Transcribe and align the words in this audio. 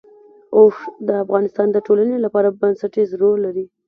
اوښ 0.57 0.75
د 1.07 1.09
افغانستان 1.23 1.67
د 1.71 1.77
ټولنې 1.85 2.17
لپاره 2.25 2.55
بنسټيز 2.59 3.09
رول 3.21 3.37
لري. 3.45 3.65